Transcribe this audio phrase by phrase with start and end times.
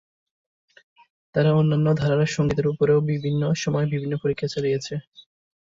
[1.35, 4.93] তারা অন্যান্য ধারার সঙ্গীতের উপরেও বিভিন্ন সময়ে বিভিন্ন পরীক্ষা চালিয়েছে।